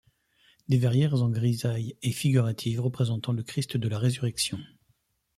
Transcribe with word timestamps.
Des 0.67 0.79
verrières 0.79 1.13
en 1.21 1.29
grisaille 1.29 1.95
et 2.01 2.09
figurative 2.11 2.81
représentant 2.81 3.33
le 3.33 3.43
Christ 3.43 3.77
de 3.77 3.87
la 3.87 3.99
résurrection. 3.99 4.57